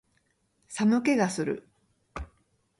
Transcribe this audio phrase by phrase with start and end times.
[0.67, 1.69] 寒気がする